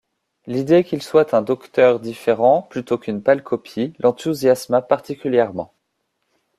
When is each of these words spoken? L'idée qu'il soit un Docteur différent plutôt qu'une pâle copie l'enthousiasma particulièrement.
L'idée 0.47 0.83
qu'il 0.83 1.03
soit 1.03 1.35
un 1.35 1.43
Docteur 1.43 1.99
différent 1.99 2.63
plutôt 2.63 2.97
qu'une 2.97 3.21
pâle 3.21 3.43
copie 3.43 3.93
l'enthousiasma 3.99 4.81
particulièrement. 4.81 5.75